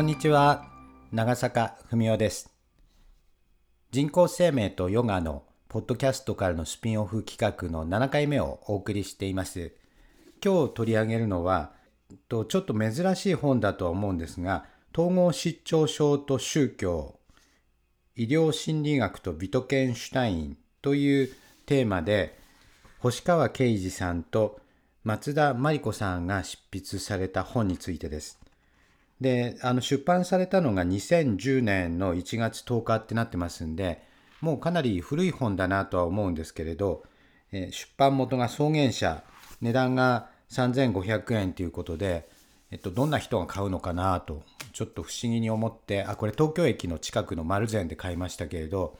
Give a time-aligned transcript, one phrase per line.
[0.00, 0.64] こんにちは。
[1.12, 2.50] 長坂文夫です。
[3.90, 9.74] 人工生命とヨガのポッドキャストからのスピンオフ企画の7回目をお送りしています。
[10.42, 11.72] 今日取り上げるのは
[12.30, 14.64] ちょっと珍しい本だとは思うんですが
[14.96, 17.20] 統合失調症と宗教
[18.16, 21.28] 医療心理学とビトケンシュタインという
[21.66, 22.38] テーマで
[23.00, 24.60] 星川啓二さんと
[25.04, 28.40] 松田真理子さんが執筆された本についてです。
[29.20, 34.02] で、あの出版されたのが2010年の1月10日ってなってますんで、
[34.40, 37.04] もうかなり古い本だなとは思うんですけれど、
[37.52, 39.22] えー、出版元が草原社、
[39.60, 42.28] 値段が3500円ということで、
[42.70, 48.98] えっと、どんな人が買うのかなと、ちょっと不思議に思って、あ、これ東京駅の近くの丸善で買いましたけれど、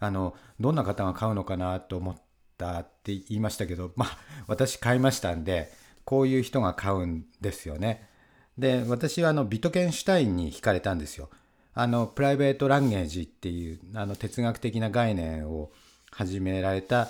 [0.00, 2.16] あの、どんな方が買うのかなと思っ
[2.56, 5.70] たって言いましたけど、まあ、私買いましたんで、
[6.04, 8.08] こういう人が買うんですよね。
[8.58, 11.30] で、私はあのビトケンシュタインに惹かれたんですよ。
[11.74, 15.70] あの、プライベートランゲージっていうあの哲学的な概念を
[16.10, 17.08] 始められた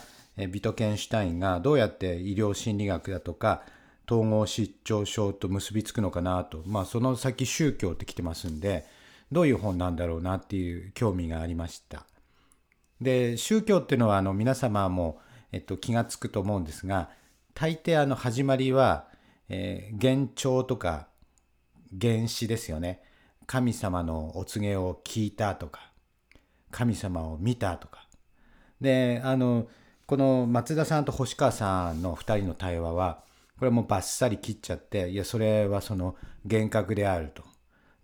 [0.50, 3.62] ビトケンシュタインがどうやって医療心理学だとか
[4.08, 8.86] 統合失調症と結びつくのかなと、まあその先宗教って来てますんで、
[9.32, 12.06] どういう本なんだろうなっていう興味がありました。
[13.00, 15.20] で、宗教っていうのはあの皆様も、
[15.52, 17.10] えっと、気がつくと思うんですが、
[17.54, 19.08] 大抵あの始まりは、
[19.48, 21.07] えー、幻聴とか
[22.00, 23.02] 原始ですよね。
[23.46, 25.92] 神様のお告げを聞いたとか、
[26.70, 28.06] 神様を見たとか。
[28.80, 29.68] で、あの、
[30.06, 33.24] この松田さんと星川さんの2人の対話は、
[33.58, 37.42] これもうバッサリ切っちゃって、いや、それはその幻覚であると。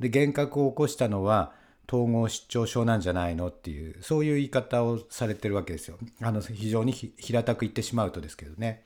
[0.00, 1.52] で、幻覚を起こしたのは
[1.88, 5.98] 統合失調症なんじゃないのっていう、そういう言い方をされてるわけですよ。
[6.20, 8.84] あの、非常に平たく言ってしまうとですけどね。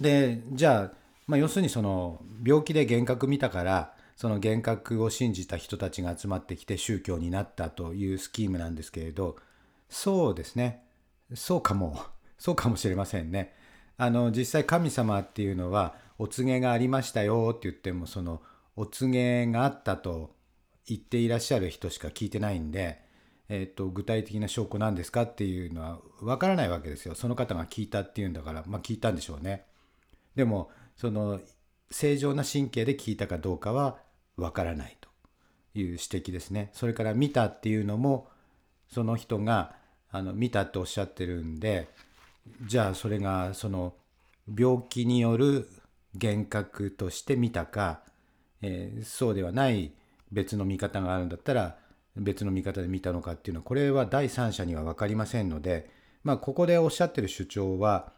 [0.00, 9.36] で、じゃあ、まあ、要するにその病気で幻覚見たからその幻覚を信じた人たちが集まってきて宗教になったというスキームなんですけれど
[9.88, 10.84] そうですね
[11.34, 11.98] そうかも
[12.38, 13.54] そうかもしれませんね。
[13.96, 18.42] あの実際神様っていうのはお告げがありましたよって言ってもその
[18.76, 20.34] お告げがあったと
[20.86, 23.00] 言っていらっしゃる人しか聞いてないんで、
[23.48, 29.64] えーと、具体的な証拠なんですかっていうのは分からないわけですよその方が聞いたっていうんだからまあ聞いたんでしょうね。
[30.36, 31.40] でもその
[31.90, 33.98] 正常な神経で聞いたかどうかは
[34.36, 35.08] わからないと
[35.74, 36.70] いう指摘ですね。
[36.72, 38.28] それから見たっていうのも
[38.88, 39.74] その人が
[40.10, 41.88] あの見たっておっしゃってるんで
[42.66, 43.94] じゃあそれがその
[44.56, 45.68] 病気による
[46.14, 48.00] 幻覚として見たか、
[48.62, 49.92] えー、そうではない
[50.30, 51.76] 別の見方があるんだったら
[52.16, 55.90] 別の見方で見たのかっていうのはこれは第三者には分かりませんので
[56.22, 58.12] まあここでおっしゃってる主張は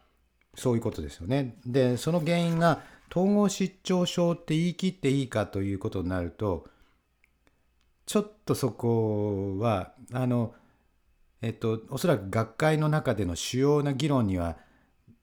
[0.57, 1.57] そういうことですよね。
[1.65, 6.67] で、その原因が統合失調症って言い切っていいかということになると、
[8.07, 10.55] ちょっとそこは、あの、
[11.43, 14.57] えっと、おそらく学会の中での主要な議論には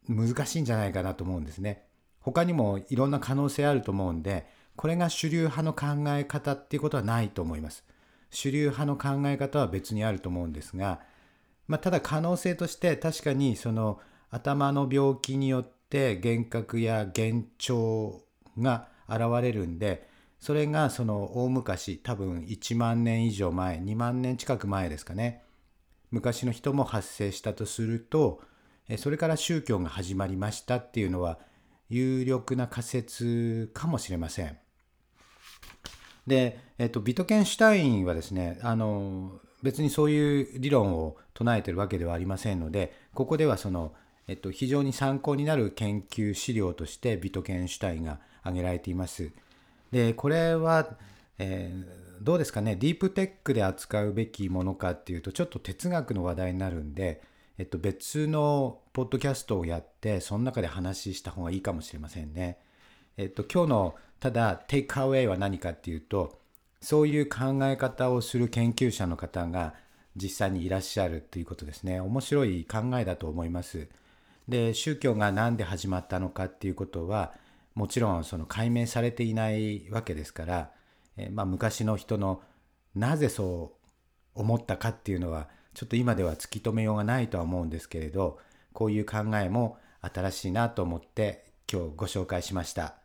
[0.08, 1.86] 難しいんじゃないかなと思うんですね。
[2.20, 7.84] 他にもいろんな可能性あると思うんで、これが主流派の考え方っていうことはないと思います。
[8.30, 11.02] 主流派の考え方は別にあると思うんですが、
[11.68, 14.00] まあ、ただ可能性として確かにその
[14.34, 18.24] 頭の病気によって幻覚や幻聴
[18.58, 25.44] が現れるんでそれがその大昔多分1万年以上前2万年近く前ですかね
[26.10, 28.42] 昔の人も発生したとすると
[28.98, 31.38] それから宗教が始まりましたっていうのは
[31.90, 34.58] 有力な仮説かもしれません。
[36.26, 43.94] で、えっと、ビトケンシュタインはですねあの別にそういう理論を唱えてるわけではありませんのでここではその
[44.28, 49.32] えっと、非常に参考になる研究資料としてビトケンシュタインが挙げられています。
[49.92, 50.96] で、これは、
[51.38, 57.22] えー、どうですかね、ディープテックで扱うべきものかっていうと、ちょっと哲学の話題になるんで、
[57.58, 62.58] えっと、別のポッドキャストをやって、その中で話した方がいいかもしれませんね。
[63.18, 66.40] えっと、今日の、ただ、テイクアウェイは何かっていうと、
[66.82, 69.74] そういう考え方をする研究者の方が
[70.16, 72.00] 実際にいらっしゃるということですね。
[72.00, 73.88] 面白い考えだと思います。
[74.48, 77.34] で宗教が何で始まったのかっていうことは
[77.76, 80.72] もちろんその解明されていないわけですから、
[81.18, 82.42] えまあ、昔の人の
[82.96, 83.74] なぜそ
[84.36, 88.38] う思ったかっていうのはちょっと今では突き止めようがないとは思うんですけれど
[88.74, 93.03] こういう考えも新しいなと思って今日ご紹介しました。